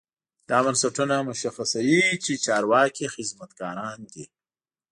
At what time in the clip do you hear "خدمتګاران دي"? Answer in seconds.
3.13-4.25